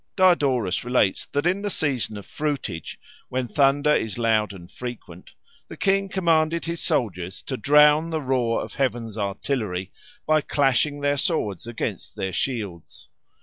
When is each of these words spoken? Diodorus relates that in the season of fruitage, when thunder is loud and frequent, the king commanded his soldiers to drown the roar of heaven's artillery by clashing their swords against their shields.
Diodorus 0.15 0.83
relates 0.83 1.27
that 1.27 1.45
in 1.45 1.61
the 1.61 1.69
season 1.69 2.17
of 2.17 2.25
fruitage, 2.25 2.97
when 3.29 3.47
thunder 3.47 3.93
is 3.93 4.17
loud 4.17 4.51
and 4.51 4.71
frequent, 4.71 5.29
the 5.67 5.77
king 5.77 6.09
commanded 6.09 6.65
his 6.65 6.81
soldiers 6.81 7.43
to 7.43 7.55
drown 7.55 8.09
the 8.09 8.19
roar 8.23 8.63
of 8.63 8.73
heaven's 8.73 9.15
artillery 9.15 9.91
by 10.25 10.41
clashing 10.41 11.01
their 11.01 11.17
swords 11.17 11.67
against 11.67 12.15
their 12.15 12.33
shields. 12.33 13.09